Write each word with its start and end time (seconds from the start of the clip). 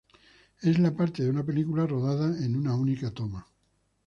Es 0.63 0.79
la 0.79 0.95
parte 0.95 1.21
de 1.21 1.29
una 1.29 1.43
película 1.45 1.85
rodada 1.85 2.35
en 2.43 2.55
una 2.55 2.73
única 2.73 3.11
toma. 3.11 3.45